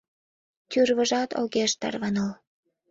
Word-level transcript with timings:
Тӱрвыжат 0.69 1.29
огеш 1.41 1.71
тарваныл. 1.79 2.29